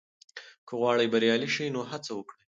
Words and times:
که 0.67 0.73
غواړې 0.79 1.11
بریالی 1.13 1.49
شې، 1.55 1.65
نو 1.75 1.81
هڅه 1.91 2.11
وکړه. 2.17 2.35